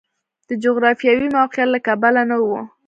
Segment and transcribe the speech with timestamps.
[0.49, 2.47] د جغرافیوي موقعیت له کبله نه و.